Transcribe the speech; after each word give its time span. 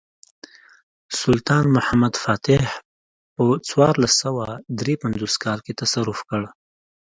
سلطان 1.21 1.65
محمد 1.77 2.13
فاتح 2.23 2.65
په 3.35 3.43
څوارلس 3.67 4.13
سوه 4.23 4.45
درې 4.79 4.93
پنځوس 5.03 5.33
کال 5.43 5.59
کې 5.65 5.77
تصرف 5.81 6.19
کړ. 6.29 6.41